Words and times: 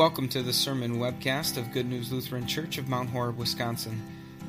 Welcome 0.00 0.30
to 0.30 0.42
the 0.42 0.54
sermon 0.54 0.96
webcast 0.96 1.58
of 1.58 1.72
Good 1.72 1.84
News 1.84 2.10
Lutheran 2.10 2.46
Church 2.46 2.78
of 2.78 2.88
Mount 2.88 3.10
Horeb, 3.10 3.36
Wisconsin. 3.36 4.00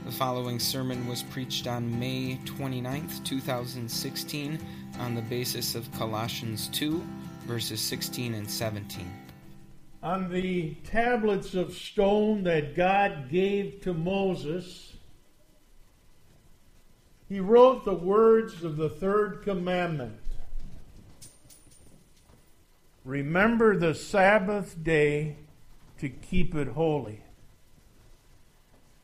The 0.05 0.12
following 0.13 0.59
sermon 0.59 1.05
was 1.09 1.23
preached 1.23 1.67
on 1.67 1.99
May 1.99 2.39
29th, 2.46 3.21
2016, 3.25 4.57
on 4.97 5.13
the 5.13 5.21
basis 5.23 5.75
of 5.75 5.91
Colossians 5.91 6.69
2, 6.69 7.05
verses 7.47 7.81
16 7.81 8.33
and 8.33 8.49
17. 8.49 9.12
On 10.01 10.31
the 10.31 10.73
tablets 10.85 11.54
of 11.54 11.73
stone 11.73 12.44
that 12.44 12.73
God 12.73 13.29
gave 13.29 13.81
to 13.81 13.94
Moses, 13.94 14.94
he 17.27 17.41
wrote 17.41 17.84
the 17.84 17.94
words 17.94 18.63
of 18.63 18.77
the 18.77 18.88
third 18.88 19.41
commandment 19.44 20.18
Remember 23.04 23.76
the 23.76 23.96
Sabbath 23.96 24.84
day 24.84 25.38
to 25.98 26.09
keep 26.09 26.54
it 26.54 26.68
holy. 26.70 27.22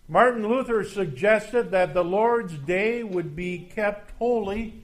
Martin 0.07 0.47
Luther 0.47 0.83
suggested 0.83 1.71
that 1.71 1.93
the 1.93 2.03
Lord's 2.03 2.53
day 2.53 3.03
would 3.03 3.35
be 3.35 3.59
kept 3.59 4.11
holy 4.19 4.83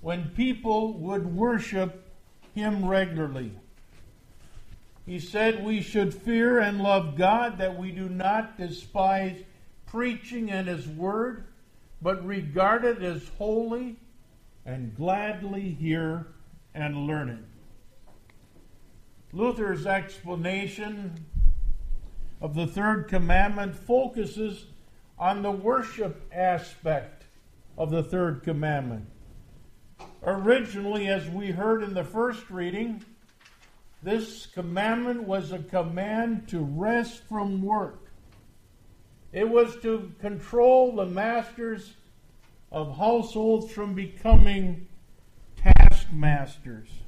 when 0.00 0.30
people 0.30 0.94
would 0.94 1.34
worship 1.34 2.10
Him 2.54 2.84
regularly. 2.86 3.52
He 5.06 5.20
said 5.20 5.62
we 5.62 5.82
should 5.82 6.14
fear 6.14 6.58
and 6.58 6.80
love 6.80 7.16
God, 7.16 7.58
that 7.58 7.78
we 7.78 7.92
do 7.92 8.08
not 8.08 8.58
despise 8.58 9.42
preaching 9.86 10.50
and 10.50 10.66
His 10.66 10.88
Word, 10.88 11.44
but 12.00 12.26
regard 12.26 12.84
it 12.84 13.02
as 13.02 13.28
holy 13.38 13.96
and 14.64 14.96
gladly 14.96 15.70
hear 15.70 16.26
and 16.74 17.06
learn 17.06 17.28
it. 17.28 17.53
Luther's 19.34 19.84
explanation 19.84 21.12
of 22.40 22.54
the 22.54 22.68
third 22.68 23.08
commandment 23.08 23.74
focuses 23.74 24.66
on 25.18 25.42
the 25.42 25.50
worship 25.50 26.24
aspect 26.32 27.24
of 27.76 27.90
the 27.90 28.04
third 28.04 28.44
commandment. 28.44 29.06
Originally, 30.22 31.08
as 31.08 31.28
we 31.28 31.50
heard 31.50 31.82
in 31.82 31.94
the 31.94 32.04
first 32.04 32.48
reading, 32.48 33.04
this 34.04 34.46
commandment 34.46 35.24
was 35.24 35.50
a 35.50 35.58
command 35.58 36.46
to 36.50 36.60
rest 36.60 37.24
from 37.28 37.60
work. 37.60 38.12
It 39.32 39.48
was 39.48 39.74
to 39.82 40.12
control 40.20 40.94
the 40.94 41.06
masters 41.06 41.94
of 42.70 42.96
households 42.96 43.72
from 43.72 43.94
becoming 43.94 44.86
taskmasters 45.56 47.03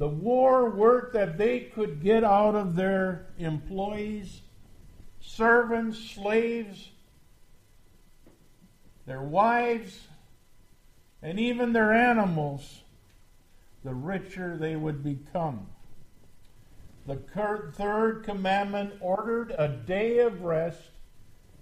the 0.00 0.08
war 0.08 0.70
work 0.70 1.12
that 1.12 1.36
they 1.36 1.60
could 1.60 2.02
get 2.02 2.24
out 2.24 2.54
of 2.54 2.74
their 2.74 3.26
employees, 3.36 4.40
servants, 5.20 5.98
slaves, 5.98 6.88
their 9.04 9.20
wives, 9.20 10.08
and 11.20 11.38
even 11.38 11.74
their 11.74 11.92
animals, 11.92 12.80
the 13.84 13.92
richer 13.92 14.56
they 14.56 14.74
would 14.74 15.04
become. 15.04 15.66
The 17.06 17.16
third 17.76 18.22
commandment 18.24 18.94
ordered 19.02 19.54
a 19.58 19.68
day 19.68 20.20
of 20.20 20.40
rest 20.40 20.80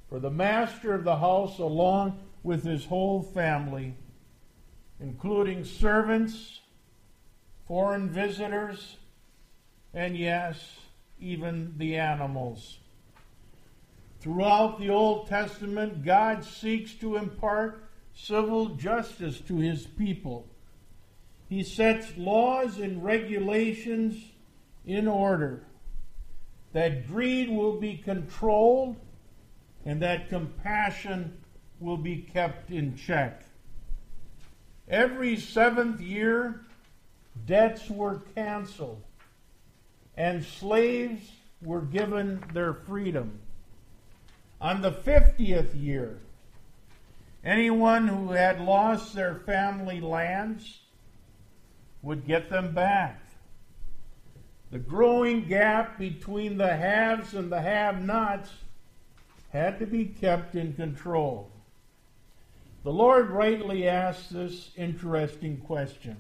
for 0.09 0.21
the 0.21 0.31
master 0.31 0.95
of 0.95 1.03
the 1.03 1.17
house 1.17 1.59
along 1.59 2.21
with 2.45 2.63
his 2.63 2.85
whole 2.85 3.21
family, 3.21 3.97
including 5.01 5.65
servants 5.65 6.61
foreign 7.69 8.09
visitors, 8.09 8.97
and 9.93 10.17
yes, 10.17 10.79
even 11.21 11.75
the 11.77 11.97
animals. 11.97 12.79
Throughout 14.21 14.81
the 14.81 14.89
Old 14.89 15.29
Testament, 15.29 16.03
God 16.05 16.45
seeks 16.45 16.95
to 16.95 17.17
impart 17.17 17.85
civil 18.15 18.71
justice 18.71 19.39
to 19.43 19.59
his 19.59 19.87
people. 19.87 20.49
He 21.49 21.63
sets 21.63 22.17
laws 22.17 22.79
and 22.79 23.05
regulations 23.05 24.17
in 24.87 25.07
order 25.07 25.63
that 26.73 27.07
greed 27.07 27.51
will 27.51 27.79
be 27.79 27.97
controlled 27.99 28.97
and 29.85 30.03
that 30.03 30.29
compassion 30.29 31.39
will 31.81 31.97
be 31.97 32.17
kept 32.17 32.71
in 32.71 32.97
check. 32.97 33.45
Every 34.89 35.37
seventh 35.37 36.01
year, 36.01 36.63
debts 37.49 37.89
were 37.91 38.21
canceled, 38.35 39.03
and 40.17 40.45
slaves 40.45 41.33
were 41.63 41.81
given 41.81 42.45
their 42.53 42.75
freedom. 42.75 43.41
On 44.61 44.83
the 44.83 44.93
50th 44.93 45.71
year, 45.81 46.19
anyone 47.43 48.07
who 48.07 48.33
had 48.33 48.61
lost 48.61 49.15
their 49.15 49.37
family 49.47 50.01
lands 50.01 50.81
would 52.03 52.27
get 52.27 52.51
them 52.51 52.75
back. 52.75 53.21
The 54.71 54.79
growing 54.79 55.49
gap 55.49 55.99
between 55.99 56.59
the 56.59 56.77
haves 56.77 57.33
and 57.33 57.51
the 57.51 57.61
have 57.61 58.05
nots 58.05 58.51
had 59.51 59.79
to 59.79 59.87
be 59.87 60.05
kept 60.05 60.55
in 60.55 60.75
control. 60.75 61.51
The 62.85 62.93
Lord 62.93 63.31
rightly 63.31 63.89
asked 63.89 64.33
this 64.33 64.71
interesting 64.77 65.57
question 65.59 66.17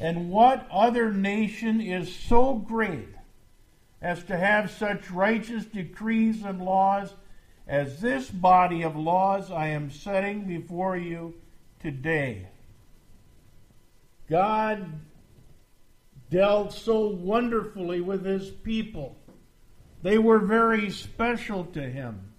and 0.00 0.30
what 0.30 0.66
other 0.70 1.12
nation 1.12 1.80
is 1.80 2.14
so 2.14 2.54
great 2.54 3.08
as 4.02 4.22
to 4.24 4.36
have 4.36 4.70
such 4.70 5.10
righteous 5.10 5.64
decrees 5.64 6.42
and 6.42 6.60
laws 6.60 7.14
as 7.66 8.00
this 8.00 8.30
body 8.30 8.82
of 8.82 8.96
laws 8.96 9.50
I 9.50 9.68
am 9.68 9.90
setting 9.90 10.44
before 10.44 10.96
you 10.96 11.34
today? 11.80 12.48
God 14.28 15.00
dealt 16.30 16.72
so 16.72 17.08
wonderfully 17.08 18.00
with 18.00 18.24
his 18.24 18.50
people. 18.50 19.16
They 20.02 20.18
were 20.18 20.40
very 20.40 20.90
special 20.90 21.64
to 21.66 21.82
him. 21.82 22.32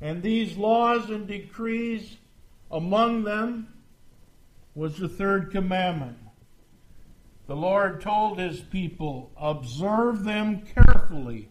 And 0.00 0.22
these 0.22 0.56
laws 0.56 1.10
and 1.10 1.26
decrees, 1.26 2.16
among 2.70 3.24
them 3.24 3.68
was 4.74 4.98
the 4.98 5.08
third 5.08 5.50
commandment 5.50 6.18
the 7.46 7.56
Lord 7.56 8.00
told 8.00 8.38
his 8.38 8.60
people, 8.60 9.30
Observe 9.36 10.24
them 10.24 10.62
carefully, 10.62 11.48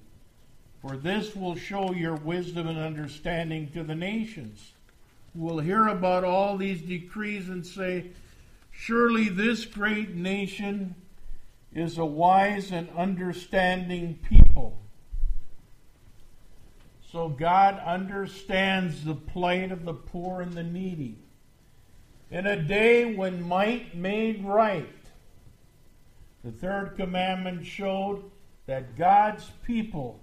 for 0.81 0.97
this 0.97 1.35
will 1.35 1.55
show 1.55 1.93
your 1.93 2.15
wisdom 2.15 2.67
and 2.67 2.79
understanding 2.79 3.69
to 3.71 3.83
the 3.83 3.95
nations. 3.95 4.73
who 5.33 5.41
will 5.41 5.59
hear 5.59 5.87
about 5.87 6.23
all 6.23 6.57
these 6.57 6.81
decrees 6.81 7.49
and 7.49 7.65
say, 7.65 8.11
Surely 8.71 9.29
this 9.29 9.65
great 9.65 10.15
nation 10.15 10.95
is 11.73 11.97
a 11.97 12.05
wise 12.05 12.71
and 12.71 12.89
understanding 12.97 14.19
people. 14.27 14.79
So 17.11 17.29
God 17.29 17.79
understands 17.85 19.05
the 19.05 19.13
plight 19.13 19.71
of 19.71 19.85
the 19.85 19.93
poor 19.93 20.41
and 20.41 20.53
the 20.53 20.63
needy. 20.63 21.19
In 22.31 22.47
a 22.47 22.59
day 22.59 23.13
when 23.13 23.47
might 23.47 23.95
made 23.95 24.43
right, 24.43 24.89
the 26.43 26.51
third 26.51 26.95
commandment 26.97 27.65
showed 27.65 28.23
that 28.65 28.97
God's 28.97 29.49
people 29.65 30.21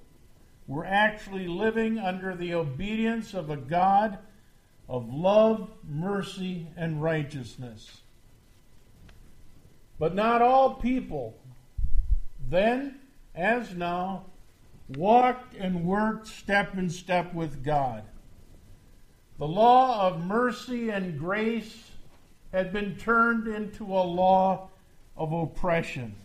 were 0.67 0.85
actually 0.85 1.49
living 1.49 1.99
under 1.99 2.35
the 2.35 2.55
obedience 2.55 3.35
of 3.35 3.51
a 3.51 3.57
God 3.57 4.19
of 4.89 5.13
love, 5.13 5.71
mercy, 5.89 6.67
and 6.77 7.03
righteousness. 7.03 8.03
But 9.99 10.15
not 10.15 10.43
all 10.43 10.75
people, 10.75 11.39
then 12.49 13.01
as 13.35 13.75
now, 13.75 14.27
walked 14.97 15.55
and 15.55 15.85
worked 15.85 16.27
step 16.27 16.77
in 16.77 16.91
step 16.91 17.33
with 17.33 17.65
God. 17.65 18.03
The 19.39 19.47
law 19.47 20.07
of 20.07 20.25
mercy 20.25 20.91
and 20.91 21.19
grace 21.19 21.91
had 22.53 22.73
been 22.73 22.97
turned 22.97 23.47
into 23.47 23.85
a 23.87 24.03
law 24.03 24.71
of 25.21 25.33
oppression. 25.33 26.17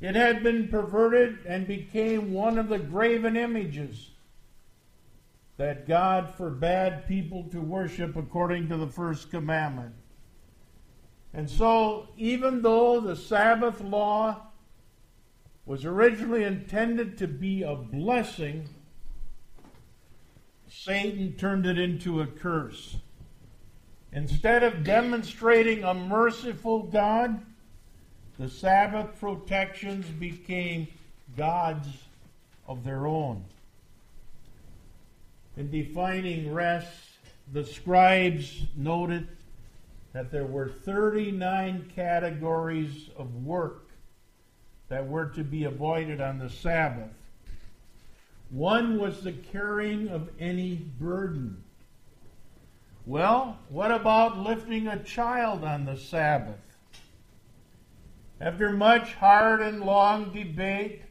It 0.00 0.14
had 0.14 0.44
been 0.44 0.68
perverted 0.68 1.44
and 1.44 1.66
became 1.66 2.32
one 2.32 2.56
of 2.56 2.68
the 2.68 2.78
graven 2.78 3.36
images 3.36 4.12
that 5.56 5.86
God 5.86 6.32
forbade 6.36 7.06
people 7.06 7.42
to 7.50 7.60
worship 7.60 8.16
according 8.16 8.68
to 8.68 8.78
the 8.78 8.86
first 8.86 9.30
commandment. 9.30 9.92
And 11.34 11.50
so, 11.50 12.08
even 12.16 12.62
though 12.62 13.00
the 13.00 13.16
Sabbath 13.16 13.80
law 13.80 14.40
was 15.66 15.84
originally 15.84 16.44
intended 16.44 17.18
to 17.18 17.26
be 17.26 17.62
a 17.62 17.74
blessing, 17.74 18.68
Satan 20.68 21.34
turned 21.36 21.66
it 21.66 21.78
into 21.78 22.20
a 22.20 22.26
curse. 22.26 22.96
Instead 24.12 24.62
of 24.62 24.84
demonstrating 24.84 25.84
a 25.84 25.92
merciful 25.92 26.84
God, 26.84 27.44
The 28.40 28.48
Sabbath 28.48 29.20
protections 29.20 30.06
became 30.06 30.88
gods 31.36 31.88
of 32.66 32.84
their 32.84 33.06
own. 33.06 33.44
In 35.58 35.70
defining 35.70 36.50
rest, 36.50 36.88
the 37.52 37.66
scribes 37.66 38.62
noted 38.74 39.28
that 40.14 40.30
there 40.30 40.46
were 40.46 40.70
39 40.70 41.92
categories 41.94 43.10
of 43.18 43.44
work 43.44 43.90
that 44.88 45.06
were 45.06 45.26
to 45.26 45.44
be 45.44 45.64
avoided 45.64 46.22
on 46.22 46.38
the 46.38 46.48
Sabbath. 46.48 47.12
One 48.48 48.98
was 48.98 49.22
the 49.22 49.32
carrying 49.32 50.08
of 50.08 50.30
any 50.40 50.76
burden. 50.76 51.62
Well, 53.04 53.58
what 53.68 53.90
about 53.90 54.38
lifting 54.38 54.86
a 54.86 54.98
child 55.04 55.62
on 55.62 55.84
the 55.84 55.98
Sabbath? 55.98 56.69
After 58.40 58.70
much 58.70 59.14
hard 59.14 59.60
and 59.60 59.82
long 59.82 60.32
debate, 60.32 61.02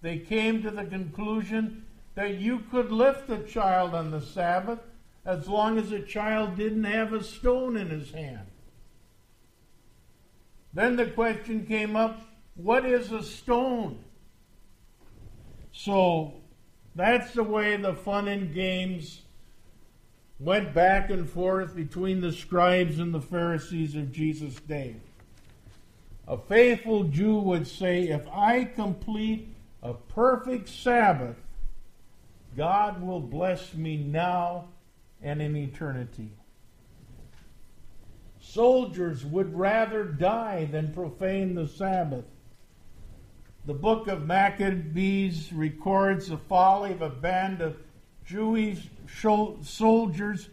they 0.00 0.18
came 0.18 0.62
to 0.62 0.70
the 0.70 0.84
conclusion 0.84 1.86
that 2.14 2.34
you 2.38 2.60
could 2.70 2.92
lift 2.92 3.28
a 3.30 3.38
child 3.38 3.94
on 3.94 4.10
the 4.10 4.20
Sabbath 4.20 4.80
as 5.24 5.48
long 5.48 5.78
as 5.78 5.90
the 5.90 6.00
child 6.00 6.56
didn't 6.56 6.84
have 6.84 7.12
a 7.12 7.22
stone 7.22 7.76
in 7.76 7.90
his 7.90 8.10
hand. 8.12 8.46
Then 10.72 10.96
the 10.96 11.06
question 11.06 11.66
came 11.66 11.96
up 11.96 12.22
what 12.54 12.84
is 12.84 13.10
a 13.12 13.22
stone? 13.22 14.04
So 15.72 16.34
that's 16.94 17.32
the 17.32 17.42
way 17.42 17.76
the 17.76 17.94
fun 17.94 18.28
and 18.28 18.52
games 18.52 19.22
went 20.38 20.74
back 20.74 21.08
and 21.08 21.28
forth 21.28 21.74
between 21.74 22.20
the 22.20 22.32
scribes 22.32 22.98
and 22.98 23.14
the 23.14 23.20
Pharisees 23.20 23.94
of 23.94 24.12
Jesus' 24.12 24.56
day. 24.56 24.96
A 26.28 26.38
faithful 26.38 27.04
Jew 27.04 27.38
would 27.38 27.66
say, 27.66 28.08
If 28.08 28.26
I 28.28 28.64
complete 28.64 29.54
a 29.82 29.94
perfect 29.94 30.68
Sabbath, 30.68 31.36
God 32.56 33.02
will 33.02 33.20
bless 33.20 33.74
me 33.74 33.96
now 33.96 34.68
and 35.20 35.42
in 35.42 35.56
eternity. 35.56 36.30
Soldiers 38.40 39.24
would 39.24 39.56
rather 39.56 40.04
die 40.04 40.66
than 40.66 40.92
profane 40.92 41.54
the 41.54 41.66
Sabbath. 41.66 42.24
The 43.64 43.74
book 43.74 44.08
of 44.08 44.26
Maccabees 44.26 45.52
records 45.52 46.28
the 46.28 46.36
folly 46.36 46.92
of 46.92 47.02
a 47.02 47.08
band 47.08 47.60
of 47.60 47.76
Jewish 48.24 48.88
soldiers 49.62 50.48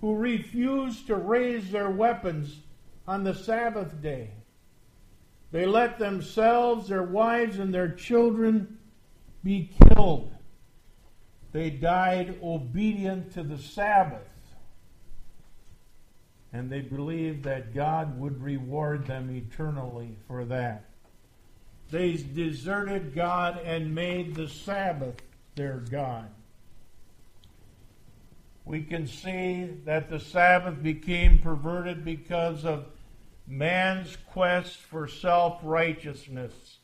who 0.00 0.14
refused 0.14 1.06
to 1.06 1.16
raise 1.16 1.70
their 1.70 1.90
weapons 1.90 2.60
on 3.06 3.24
the 3.24 3.34
Sabbath 3.34 4.00
day. 4.00 4.30
They 5.50 5.66
let 5.66 5.98
themselves, 5.98 6.88
their 6.88 7.02
wives, 7.02 7.58
and 7.58 7.72
their 7.72 7.90
children 7.90 8.78
be 9.42 9.70
killed. 9.94 10.30
They 11.52 11.70
died 11.70 12.38
obedient 12.42 13.32
to 13.34 13.42
the 13.42 13.58
Sabbath. 13.58 14.22
And 16.52 16.70
they 16.70 16.80
believed 16.80 17.44
that 17.44 17.74
God 17.74 18.18
would 18.18 18.42
reward 18.42 19.06
them 19.06 19.30
eternally 19.30 20.16
for 20.26 20.44
that. 20.46 20.84
They 21.90 22.12
deserted 22.12 23.14
God 23.14 23.60
and 23.64 23.94
made 23.94 24.34
the 24.34 24.48
Sabbath 24.48 25.16
their 25.54 25.78
God. 25.90 26.28
We 28.64 28.82
can 28.82 29.06
see 29.06 29.64
that 29.86 30.10
the 30.10 30.20
Sabbath 30.20 30.82
became 30.82 31.38
perverted 31.38 32.04
because 32.04 32.66
of 32.66 32.84
man's 33.48 34.16
quest 34.30 34.76
for 34.76 35.08
self 35.08 35.60
righteousness. 35.62 36.78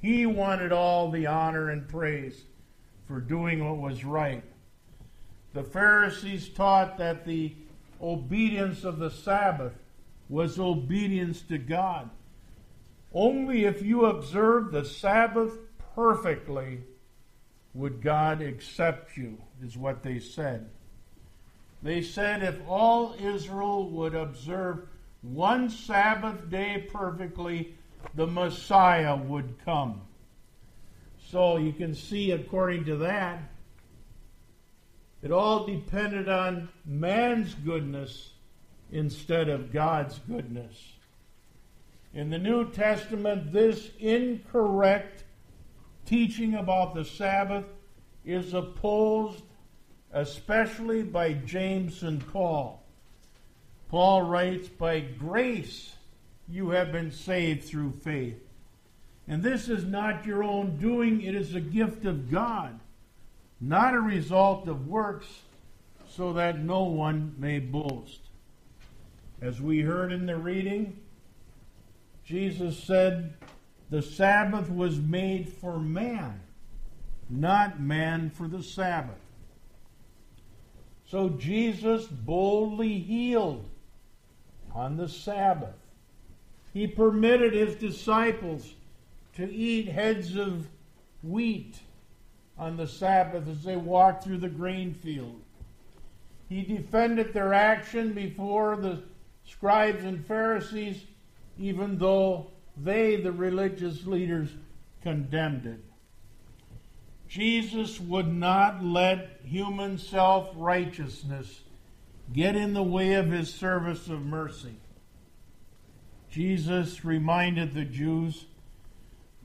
He 0.00 0.26
wanted 0.26 0.72
all 0.72 1.10
the 1.10 1.26
honor 1.26 1.70
and 1.70 1.88
praise 1.88 2.42
for 3.06 3.20
doing 3.20 3.64
what 3.64 3.78
was 3.78 4.04
right. 4.04 4.44
The 5.54 5.62
Pharisees 5.62 6.48
taught 6.48 6.98
that 6.98 7.24
the 7.24 7.54
obedience 8.00 8.84
of 8.84 8.98
the 8.98 9.10
Sabbath 9.10 9.72
was 10.28 10.58
obedience 10.58 11.40
to 11.42 11.58
God. 11.58 12.10
Only 13.12 13.64
if 13.64 13.82
you 13.82 14.04
observe 14.04 14.70
the 14.70 14.84
Sabbath 14.84 15.52
perfectly 15.94 16.82
would 17.74 18.02
God 18.02 18.42
accept 18.42 19.16
you, 19.16 19.38
is 19.64 19.76
what 19.76 20.02
they 20.02 20.18
said. 20.18 20.68
They 21.82 22.02
said 22.02 22.42
if 22.42 22.60
all 22.68 23.14
Israel 23.20 23.88
would 23.90 24.14
observe 24.14 24.88
one 25.22 25.68
Sabbath 25.70 26.48
day 26.50 26.86
perfectly, 26.92 27.74
the 28.14 28.26
Messiah 28.26 29.16
would 29.16 29.56
come. 29.64 30.02
So 31.30 31.56
you 31.56 31.72
can 31.72 31.94
see, 31.94 32.30
according 32.30 32.84
to 32.86 32.96
that, 32.96 33.42
it 35.22 35.32
all 35.32 35.66
depended 35.66 36.28
on 36.28 36.68
man's 36.86 37.54
goodness 37.54 38.32
instead 38.92 39.48
of 39.48 39.72
God's 39.72 40.18
goodness. 40.20 40.92
In 42.14 42.30
the 42.30 42.38
New 42.38 42.70
Testament, 42.70 43.52
this 43.52 43.90
incorrect 43.98 45.24
teaching 46.06 46.54
about 46.54 46.94
the 46.94 47.04
Sabbath 47.04 47.66
is 48.24 48.54
opposed 48.54 49.42
especially 50.12 51.02
by 51.02 51.34
James 51.34 52.02
and 52.02 52.26
Paul. 52.32 52.77
Paul 53.88 54.22
writes, 54.22 54.68
By 54.68 55.00
grace 55.00 55.94
you 56.48 56.70
have 56.70 56.92
been 56.92 57.10
saved 57.10 57.64
through 57.64 57.92
faith. 57.92 58.40
And 59.26 59.42
this 59.42 59.68
is 59.68 59.84
not 59.84 60.24
your 60.24 60.42
own 60.42 60.78
doing, 60.78 61.22
it 61.22 61.34
is 61.34 61.54
a 61.54 61.60
gift 61.60 62.06
of 62.06 62.30
God, 62.30 62.78
not 63.60 63.94
a 63.94 64.00
result 64.00 64.68
of 64.68 64.88
works, 64.88 65.26
so 66.08 66.32
that 66.34 66.58
no 66.58 66.84
one 66.84 67.34
may 67.38 67.58
boast. 67.58 68.20
As 69.40 69.60
we 69.60 69.82
heard 69.82 70.12
in 70.12 70.26
the 70.26 70.36
reading, 70.36 70.98
Jesus 72.24 72.82
said, 72.82 73.34
The 73.90 74.02
Sabbath 74.02 74.70
was 74.70 74.98
made 74.98 75.48
for 75.48 75.78
man, 75.78 76.40
not 77.28 77.80
man 77.80 78.30
for 78.30 78.48
the 78.48 78.62
Sabbath. 78.62 79.20
So 81.06 81.30
Jesus 81.30 82.06
boldly 82.06 82.98
healed 82.98 83.64
on 84.78 84.96
the 84.96 85.08
Sabbath. 85.08 85.74
He 86.72 86.86
permitted 86.86 87.52
his 87.52 87.74
disciples 87.74 88.74
to 89.34 89.52
eat 89.52 89.88
heads 89.88 90.36
of 90.36 90.68
wheat 91.20 91.80
on 92.56 92.76
the 92.76 92.86
Sabbath 92.86 93.48
as 93.48 93.64
they 93.64 93.74
walked 93.74 94.22
through 94.22 94.38
the 94.38 94.48
grain 94.48 94.94
field. 94.94 95.40
He 96.48 96.62
defended 96.62 97.32
their 97.34 97.52
action 97.52 98.12
before 98.12 98.76
the 98.76 99.02
scribes 99.44 100.04
and 100.04 100.24
Pharisees, 100.24 101.02
even 101.58 101.98
though 101.98 102.52
they, 102.76 103.16
the 103.16 103.32
religious 103.32 104.06
leaders, 104.06 104.48
condemned 105.02 105.66
it. 105.66 105.80
Jesus 107.28 107.98
would 108.00 108.32
not 108.32 108.84
let 108.84 109.40
human 109.44 109.98
self 109.98 110.50
righteousness 110.54 111.62
get 112.32 112.56
in 112.56 112.74
the 112.74 112.82
way 112.82 113.14
of 113.14 113.30
his 113.30 113.52
service 113.52 114.08
of 114.08 114.24
mercy. 114.24 114.76
Jesus 116.30 117.04
reminded 117.04 117.72
the 117.72 117.84
Jews 117.84 118.46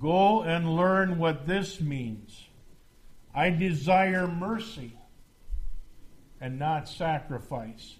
go 0.01 0.41
and 0.41 0.75
learn 0.75 1.17
what 1.17 1.47
this 1.47 1.79
means. 1.79 2.47
I 3.33 3.49
desire 3.49 4.27
mercy 4.27 4.97
and 6.41 6.59
not 6.59 6.89
sacrifice. 6.89 7.95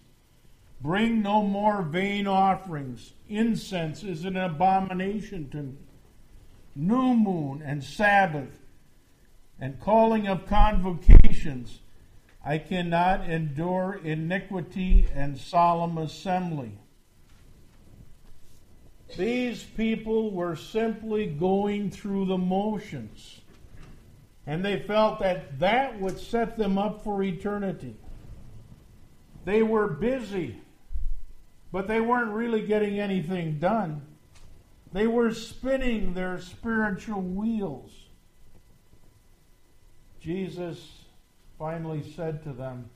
Bring 0.82 1.22
no 1.22 1.44
more 1.44 1.82
vain 1.82 2.28
offerings. 2.28 3.14
Incense 3.30 4.04
is 4.04 4.26
an 4.26 4.36
abomination 4.36 5.50
to 5.52 5.58
me. 5.64 5.78
New 6.76 7.14
moon 7.14 7.62
and 7.66 7.82
Sabbath 7.82 8.60
and 9.60 9.80
calling 9.80 10.28
of 10.28 10.46
convocations. 10.46 11.80
I 12.46 12.58
cannot 12.58 13.30
endure 13.30 14.02
iniquity 14.04 15.08
and 15.16 15.38
solemn 15.38 15.98
assembly. 15.98 16.78
These 19.18 19.64
people 19.64 20.32
were 20.32 20.56
simply 20.56 21.28
going 21.28 21.90
through 21.90 22.26
the 22.26 22.38
motions. 22.38 23.42
And 24.46 24.66
they 24.66 24.80
felt 24.80 25.20
that 25.20 25.60
that 25.60 26.02
would 26.02 26.20
set 26.20 26.58
them 26.58 26.78
up 26.78 27.04
for 27.04 27.24
eternity. 27.24 27.96
They 29.46 29.64
were 29.64 29.88
busy, 29.88 30.58
but 31.72 31.88
they 31.88 32.02
weren't 32.02 32.34
really 32.34 32.66
getting 32.66 33.00
anything 33.00 33.60
done. 33.60 34.02
They 34.92 35.08
were 35.08 35.34
spinning 35.34 36.14
their 36.14 36.42
spiritual 36.42 37.22
wheels. 37.22 37.92
Jesus 40.20 41.03
finally 41.58 42.04
said 42.16 42.44
to 42.44 42.54
them, 42.54 42.90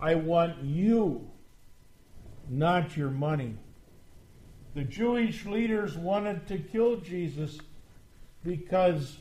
I 0.00 0.14
want 0.14 0.62
you, 0.62 1.30
not 2.48 2.96
your 2.96 3.10
money. 3.10 3.56
The 4.74 4.84
Jewish 4.84 5.44
leaders 5.44 5.96
wanted 5.96 6.46
to 6.48 6.58
kill 6.58 6.96
Jesus 6.96 7.58
because, 8.44 9.18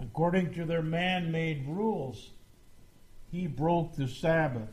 according 0.00 0.54
to 0.54 0.64
their 0.64 0.82
man 0.82 1.30
made 1.30 1.66
rules, 1.68 2.30
he 3.30 3.46
broke 3.46 3.94
the 3.94 4.08
Sabbath. 4.08 4.68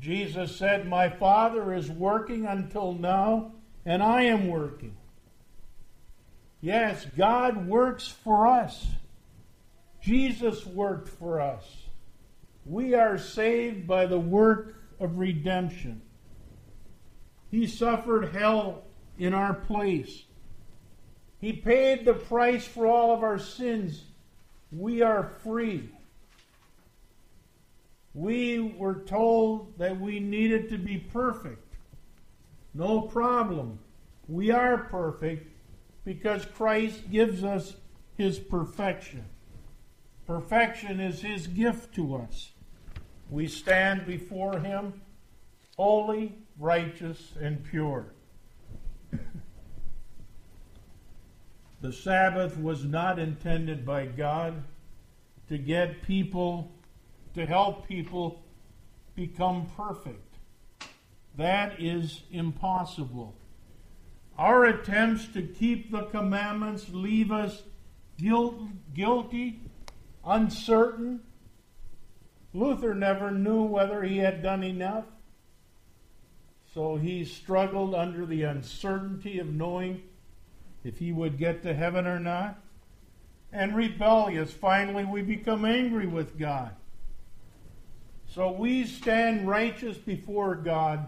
Jesus 0.00 0.56
said, 0.56 0.86
My 0.86 1.08
Father 1.08 1.74
is 1.74 1.90
working 1.90 2.46
until 2.46 2.92
now, 2.92 3.52
and 3.84 4.02
I 4.02 4.24
am 4.24 4.48
working. 4.48 4.96
Yes, 6.60 7.06
God 7.16 7.66
works 7.66 8.08
for 8.08 8.46
us. 8.46 8.86
Jesus 10.06 10.64
worked 10.64 11.08
for 11.08 11.40
us. 11.40 11.64
We 12.64 12.94
are 12.94 13.18
saved 13.18 13.88
by 13.88 14.06
the 14.06 14.20
work 14.20 14.76
of 15.00 15.18
redemption. 15.18 16.00
He 17.50 17.66
suffered 17.66 18.28
hell 18.28 18.84
in 19.18 19.34
our 19.34 19.52
place. 19.52 20.22
He 21.40 21.52
paid 21.52 22.04
the 22.04 22.14
price 22.14 22.64
for 22.64 22.86
all 22.86 23.14
of 23.14 23.24
our 23.24 23.40
sins. 23.40 24.04
We 24.70 25.02
are 25.02 25.32
free. 25.42 25.90
We 28.14 28.76
were 28.78 29.02
told 29.06 29.76
that 29.78 30.00
we 30.00 30.20
needed 30.20 30.68
to 30.68 30.78
be 30.78 30.98
perfect. 30.98 31.74
No 32.74 33.00
problem. 33.00 33.80
We 34.28 34.52
are 34.52 34.78
perfect 34.78 35.50
because 36.04 36.44
Christ 36.44 37.10
gives 37.10 37.42
us 37.42 37.74
his 38.16 38.38
perfection. 38.38 39.24
Perfection 40.26 41.00
is 41.00 41.22
his 41.22 41.46
gift 41.46 41.94
to 41.94 42.16
us. 42.16 42.50
We 43.30 43.46
stand 43.46 44.06
before 44.06 44.58
him 44.58 45.00
holy, 45.76 46.34
righteous, 46.58 47.32
and 47.40 47.62
pure. 47.64 48.06
the 51.80 51.92
Sabbath 51.92 52.56
was 52.58 52.84
not 52.84 53.18
intended 53.18 53.84
by 53.84 54.06
God 54.06 54.62
to 55.48 55.58
get 55.58 56.02
people, 56.02 56.72
to 57.34 57.46
help 57.46 57.86
people 57.86 58.42
become 59.14 59.70
perfect. 59.76 60.34
That 61.36 61.80
is 61.80 62.22
impossible. 62.32 63.34
Our 64.38 64.64
attempts 64.64 65.28
to 65.28 65.42
keep 65.42 65.90
the 65.90 66.04
commandments 66.04 66.86
leave 66.90 67.30
us 67.30 67.62
guilt, 68.18 68.60
guilty, 68.94 69.60
uncertain. 70.26 71.20
Luther 72.52 72.94
never 72.94 73.30
knew 73.30 73.62
whether 73.62 74.02
he 74.02 74.18
had 74.18 74.42
done 74.42 74.64
enough. 74.64 75.04
So 76.74 76.96
he 76.96 77.24
struggled 77.24 77.94
under 77.94 78.26
the 78.26 78.42
uncertainty 78.42 79.38
of 79.38 79.46
knowing 79.46 80.02
if 80.84 80.98
he 80.98 81.12
would 81.12 81.38
get 81.38 81.62
to 81.62 81.72
heaven 81.72 82.06
or 82.06 82.18
not. 82.18 82.58
And 83.52 83.74
rebellious, 83.74 84.52
finally, 84.52 85.04
we 85.04 85.22
become 85.22 85.64
angry 85.64 86.06
with 86.06 86.38
God. 86.38 86.72
So 88.28 88.52
we 88.52 88.84
stand 88.84 89.48
righteous 89.48 89.96
before 89.96 90.56
God, 90.56 91.06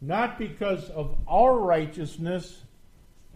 not 0.00 0.38
because 0.38 0.88
of 0.90 1.16
our 1.26 1.58
righteousness, 1.58 2.62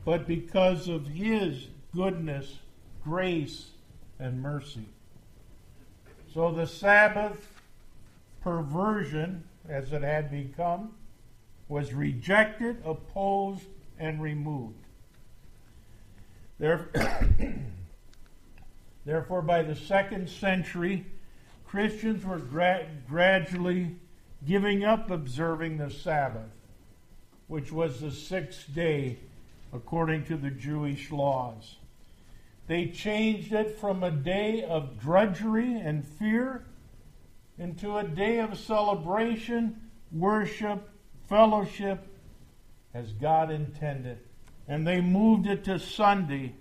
but 0.04 0.26
because 0.26 0.88
of 0.88 1.06
His 1.06 1.66
goodness, 1.94 2.58
grace, 3.02 3.70
and 4.18 4.42
mercy. 4.42 4.87
So 6.32 6.52
the 6.52 6.66
Sabbath 6.66 7.60
perversion 8.42 9.44
as 9.68 9.92
it 9.92 10.02
had 10.02 10.30
become, 10.30 10.92
was 11.68 11.92
rejected, 11.92 12.78
opposed, 12.84 13.66
and 13.98 14.22
removed. 14.22 14.75
Therefore, 19.04 19.42
by 19.42 19.62
the 19.62 19.76
second 19.76 20.28
century, 20.28 21.06
Christians 21.66 22.25
were 22.25 22.38
gra- 22.38 22.87
gradually 23.08 23.96
giving 24.46 24.84
up 24.84 25.10
observing 25.10 25.76
the 25.76 25.90
Sabbath, 25.90 26.50
which 27.46 27.70
was 27.70 28.00
the 28.00 28.10
sixth 28.10 28.75
day 28.75 29.18
according 29.72 30.25
to 30.25 30.37
the 30.37 30.50
Jewish 30.50 31.10
laws. 31.10 31.76
They 32.68 32.88
changed 32.88 33.54
it 33.54 33.78
from 33.78 34.02
a 34.02 34.10
day 34.10 34.62
of 34.62 35.00
drudgery 35.00 35.72
and 35.80 36.06
fear 36.06 36.66
into 37.58 37.96
a 37.96 38.04
day 38.04 38.40
of 38.40 38.58
celebration, 38.58 39.90
worship, 40.12 40.87
fellowship, 41.28 42.06
as 42.92 43.12
God 43.14 43.50
intended. 43.50 44.18
And 44.68 44.87
they 44.87 45.00
moved 45.00 45.46
it 45.46 45.64
to 45.64 45.78
Sunday, 45.78 46.54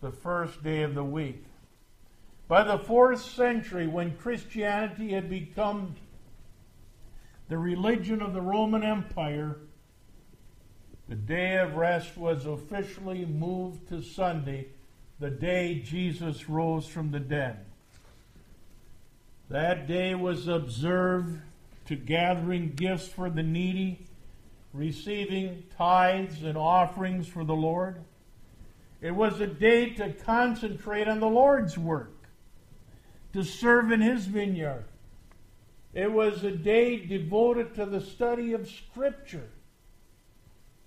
the 0.00 0.12
first 0.12 0.62
day 0.62 0.82
of 0.82 0.94
the 0.94 1.04
week. 1.04 1.44
By 2.46 2.62
the 2.62 2.78
fourth 2.78 3.20
century, 3.20 3.88
when 3.88 4.16
Christianity 4.16 5.12
had 5.14 5.28
become 5.28 5.96
the 7.48 7.58
religion 7.58 8.22
of 8.22 8.34
the 8.34 8.40
Roman 8.40 8.84
Empire, 8.84 9.56
the 11.08 11.16
day 11.16 11.56
of 11.56 11.74
rest 11.74 12.16
was 12.16 12.46
officially 12.46 13.24
moved 13.24 13.88
to 13.88 14.00
Sunday, 14.00 14.68
the 15.20 15.30
day 15.30 15.80
Jesus 15.84 16.48
rose 16.48 16.86
from 16.86 17.10
the 17.10 17.20
dead. 17.20 17.64
That 19.48 19.86
day 19.86 20.14
was 20.14 20.48
observed 20.48 21.40
to 21.86 21.96
gathering 21.96 22.72
gifts 22.74 23.08
for 23.08 23.30
the 23.30 23.42
needy, 23.42 24.06
receiving 24.72 25.64
tithes 25.76 26.42
and 26.42 26.56
offerings 26.56 27.28
for 27.28 27.44
the 27.44 27.54
Lord. 27.54 28.02
It 29.00 29.14
was 29.14 29.40
a 29.40 29.46
day 29.46 29.90
to 29.90 30.12
concentrate 30.12 31.08
on 31.08 31.20
the 31.20 31.28
Lord's 31.28 31.76
work, 31.76 32.26
to 33.34 33.44
serve 33.44 33.92
in 33.92 34.00
His 34.00 34.26
vineyard. 34.26 34.84
It 35.92 36.10
was 36.10 36.42
a 36.42 36.50
day 36.50 36.96
devoted 36.96 37.74
to 37.74 37.86
the 37.86 38.00
study 38.00 38.52
of 38.54 38.68
Scripture. 38.68 39.50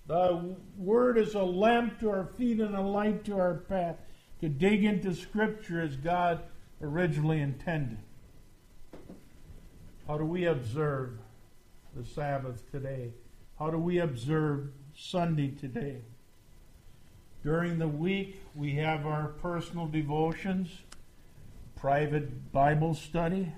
The 0.06 0.56
Word 0.76 1.16
is 1.16 1.34
a 1.34 1.42
lamp 1.42 2.00
to 2.00 2.10
our 2.10 2.26
feet 2.36 2.60
and 2.60 2.74
a 2.74 2.82
light 2.82 3.24
to 3.26 3.38
our 3.38 3.54
path. 3.54 3.96
To 4.40 4.48
dig 4.48 4.84
into 4.84 5.14
Scripture 5.14 5.80
as 5.80 5.96
God 5.96 6.42
originally 6.80 7.40
intended. 7.40 7.98
How 10.06 10.16
do 10.16 10.24
we 10.24 10.46
observe 10.46 11.18
the 11.94 12.04
Sabbath 12.04 12.70
today? 12.70 13.12
How 13.58 13.70
do 13.70 13.78
we 13.78 13.98
observe 13.98 14.70
Sunday 14.96 15.48
today? 15.48 16.02
During 17.42 17.78
the 17.78 17.88
week, 17.88 18.40
we 18.54 18.74
have 18.76 19.06
our 19.06 19.28
personal 19.28 19.86
devotions, 19.86 20.70
private 21.76 22.52
Bible 22.52 22.94
study. 22.94 23.52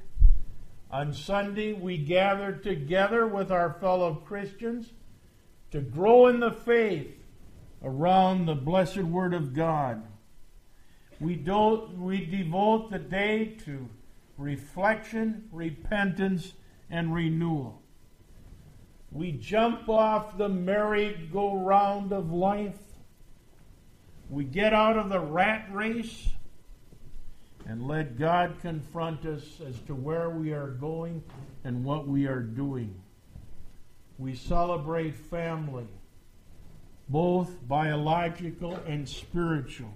On 0.91 1.13
Sunday, 1.13 1.73
we 1.75 1.99
gather 1.99 2.53
together 2.53 3.27
with 3.27 3.51
our 3.51 3.75
fellow 3.75 4.15
Christians 4.15 4.93
to 5.71 5.81
grow 5.81 6.27
in 6.27 6.41
the 6.41 6.53
faith 6.53 7.15
around 7.83 8.47
the 8.47 8.55
blessed 8.55 9.03
Word 9.03 9.35
of 9.35 9.55
God. 9.55 10.03
We, 11.21 11.37
do, 11.37 11.91
we 11.99 12.25
devote 12.25 12.91
the 12.91 12.99
day 12.99 13.57
to 13.67 13.89
reflection, 14.39 15.49
repentance, 15.53 16.55
and 16.89 17.15
renewal. 17.15 17.83
We 19.13 19.33
jump 19.33 19.89
off 19.89 20.39
the 20.39 20.49
merry-go-round 20.49 22.13
of 22.13 22.33
life. 22.33 22.79
We 24.31 24.45
get 24.45 24.73
out 24.73 24.97
of 24.97 25.11
the 25.11 25.21
rat 25.21 25.69
race 25.71 26.29
and 27.67 27.87
let 27.87 28.19
God 28.19 28.57
confront 28.63 29.27
us 29.27 29.61
as 29.67 29.79
to 29.81 29.95
where 29.95 30.31
we 30.31 30.53
are 30.53 30.69
going 30.69 31.23
and 31.65 31.85
what 31.85 32.09
we 32.09 32.27
are 32.27 32.41
doing. 32.41 32.95
We 34.17 34.35
celebrate 34.35 35.15
family, 35.15 35.89
both 37.09 37.67
biological 37.69 38.77
and 38.87 39.09
spiritual. 39.09 39.93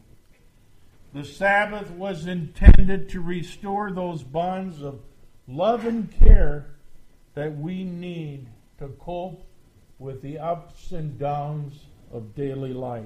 The 1.14 1.24
Sabbath 1.24 1.92
was 1.92 2.26
intended 2.26 3.08
to 3.10 3.20
restore 3.20 3.92
those 3.92 4.24
bonds 4.24 4.82
of 4.82 5.00
love 5.46 5.86
and 5.86 6.10
care 6.10 6.74
that 7.34 7.56
we 7.56 7.84
need 7.84 8.48
to 8.80 8.88
cope 8.88 9.46
with 10.00 10.22
the 10.22 10.40
ups 10.40 10.90
and 10.90 11.16
downs 11.16 11.86
of 12.12 12.34
daily 12.34 12.72
life. 12.72 13.04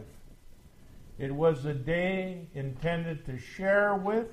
It 1.19 1.35
was 1.35 1.67
a 1.67 1.75
day 1.75 2.47
intended 2.55 3.27
to 3.27 3.37
share 3.37 3.95
with 3.95 4.29